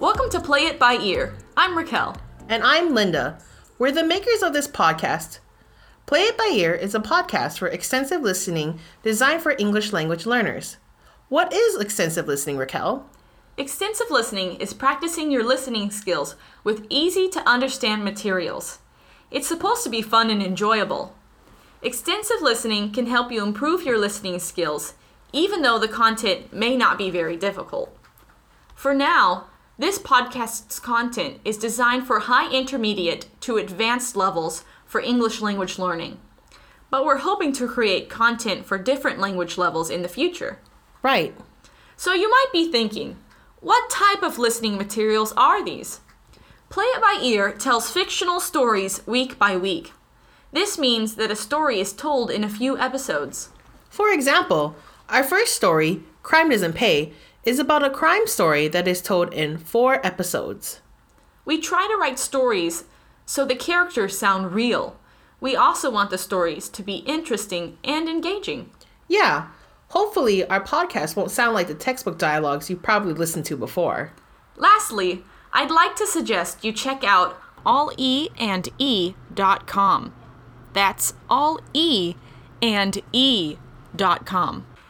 Welcome 0.00 0.30
to 0.30 0.40
Play 0.40 0.60
It 0.60 0.78
By 0.78 0.94
Ear. 0.94 1.34
I'm 1.58 1.76
Raquel. 1.76 2.16
And 2.48 2.62
I'm 2.62 2.94
Linda. 2.94 3.38
We're 3.78 3.92
the 3.92 4.02
makers 4.02 4.42
of 4.42 4.54
this 4.54 4.66
podcast. 4.66 5.40
Play 6.06 6.22
It 6.22 6.38
By 6.38 6.52
Ear 6.54 6.72
is 6.72 6.94
a 6.94 7.00
podcast 7.00 7.58
for 7.58 7.68
extensive 7.68 8.22
listening 8.22 8.80
designed 9.02 9.42
for 9.42 9.54
English 9.58 9.92
language 9.92 10.24
learners. 10.24 10.78
What 11.28 11.52
is 11.52 11.78
extensive 11.78 12.26
listening, 12.26 12.56
Raquel? 12.56 13.10
Extensive 13.58 14.10
listening 14.10 14.56
is 14.56 14.72
practicing 14.72 15.30
your 15.30 15.44
listening 15.44 15.90
skills 15.90 16.34
with 16.64 16.86
easy 16.88 17.28
to 17.28 17.46
understand 17.46 18.02
materials. 18.02 18.78
It's 19.30 19.48
supposed 19.48 19.84
to 19.84 19.90
be 19.90 20.00
fun 20.00 20.30
and 20.30 20.42
enjoyable. 20.42 21.14
Extensive 21.82 22.40
listening 22.40 22.90
can 22.90 23.04
help 23.04 23.30
you 23.30 23.42
improve 23.42 23.82
your 23.82 23.98
listening 23.98 24.38
skills, 24.38 24.94
even 25.34 25.60
though 25.60 25.78
the 25.78 25.88
content 25.88 26.54
may 26.54 26.74
not 26.74 26.96
be 26.96 27.10
very 27.10 27.36
difficult. 27.36 27.94
For 28.74 28.94
now, 28.94 29.49
this 29.80 29.98
podcast's 29.98 30.78
content 30.78 31.40
is 31.42 31.56
designed 31.56 32.06
for 32.06 32.20
high 32.20 32.52
intermediate 32.52 33.26
to 33.40 33.56
advanced 33.56 34.14
levels 34.14 34.62
for 34.84 35.00
English 35.00 35.40
language 35.40 35.78
learning. 35.78 36.18
But 36.90 37.06
we're 37.06 37.18
hoping 37.18 37.54
to 37.54 37.66
create 37.66 38.10
content 38.10 38.66
for 38.66 38.76
different 38.76 39.20
language 39.20 39.56
levels 39.56 39.88
in 39.88 40.02
the 40.02 40.08
future. 40.08 40.58
Right. 41.02 41.34
So 41.96 42.12
you 42.12 42.28
might 42.28 42.48
be 42.52 42.70
thinking, 42.70 43.16
what 43.60 43.88
type 43.88 44.22
of 44.22 44.38
listening 44.38 44.76
materials 44.76 45.32
are 45.34 45.64
these? 45.64 46.00
Play 46.68 46.84
It 46.84 47.00
By 47.00 47.18
Ear 47.22 47.50
tells 47.50 47.90
fictional 47.90 48.38
stories 48.38 49.06
week 49.06 49.38
by 49.38 49.56
week. 49.56 49.92
This 50.52 50.78
means 50.78 51.14
that 51.14 51.30
a 51.30 51.36
story 51.36 51.80
is 51.80 51.94
told 51.94 52.30
in 52.30 52.44
a 52.44 52.50
few 52.50 52.76
episodes. 52.76 53.48
For 53.88 54.12
example, 54.12 54.76
our 55.08 55.24
first 55.24 55.56
story, 55.56 56.02
Crime 56.22 56.50
Doesn't 56.50 56.74
Pay, 56.74 57.14
is 57.44 57.58
about 57.58 57.84
a 57.84 57.90
crime 57.90 58.26
story 58.26 58.68
that 58.68 58.86
is 58.86 59.00
told 59.00 59.32
in 59.32 59.58
four 59.58 60.04
episodes. 60.06 60.80
We 61.44 61.60
try 61.60 61.88
to 61.90 61.96
write 61.96 62.18
stories 62.18 62.84
so 63.24 63.44
the 63.44 63.54
characters 63.54 64.18
sound 64.18 64.52
real. 64.52 64.98
We 65.40 65.56
also 65.56 65.90
want 65.90 66.10
the 66.10 66.18
stories 66.18 66.68
to 66.68 66.82
be 66.82 66.96
interesting 66.96 67.78
and 67.82 68.08
engaging. 68.08 68.70
Yeah, 69.08 69.48
hopefully 69.88 70.46
our 70.46 70.62
podcast 70.62 71.16
won't 71.16 71.30
sound 71.30 71.54
like 71.54 71.68
the 71.68 71.74
textbook 71.74 72.18
dialogues 72.18 72.68
you 72.68 72.76
probably 72.76 73.14
listened 73.14 73.46
to 73.46 73.56
before. 73.56 74.12
Lastly, 74.56 75.24
I'd 75.52 75.70
like 75.70 75.96
to 75.96 76.06
suggest 76.06 76.64
you 76.64 76.72
check 76.72 77.04
out 77.04 77.40
alleandE.com. 77.64 79.14
That's 80.72 81.14
alleandE.com. 81.30 82.16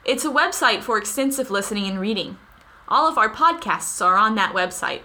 It's 0.04 0.24
a 0.24 0.30
website 0.30 0.82
for 0.82 0.96
extensive 0.96 1.50
listening 1.50 1.86
and 1.86 2.00
reading. 2.00 2.38
All 2.88 3.06
of 3.06 3.18
our 3.18 3.28
podcasts 3.28 4.04
are 4.04 4.16
on 4.16 4.34
that 4.34 4.54
website. 4.54 5.02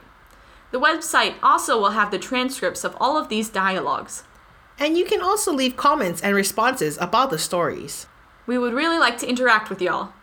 The 0.71 0.79
website 0.79 1.35
also 1.43 1.77
will 1.77 1.91
have 1.91 2.11
the 2.11 2.17
transcripts 2.17 2.83
of 2.83 2.95
all 2.99 3.17
of 3.17 3.27
these 3.27 3.49
dialogues. 3.49 4.23
And 4.79 4.97
you 4.97 5.05
can 5.05 5.21
also 5.21 5.53
leave 5.53 5.75
comments 5.75 6.21
and 6.21 6.33
responses 6.33 6.97
about 6.99 7.29
the 7.29 7.37
stories. 7.37 8.07
We 8.47 8.57
would 8.57 8.73
really 8.73 8.97
like 8.97 9.17
to 9.19 9.27
interact 9.27 9.69
with 9.69 9.81
y'all. 9.81 10.13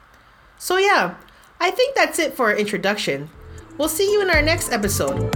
So, 0.58 0.78
yeah, 0.78 1.16
I 1.60 1.70
think 1.70 1.94
that's 1.94 2.18
it 2.18 2.34
for 2.34 2.50
our 2.50 2.56
introduction. 2.56 3.30
We'll 3.76 3.88
see 3.88 4.10
you 4.10 4.22
in 4.22 4.30
our 4.30 4.42
next 4.42 4.72
episode. 4.72 5.30